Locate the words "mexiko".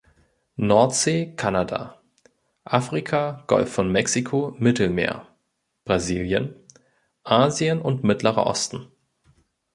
3.91-4.55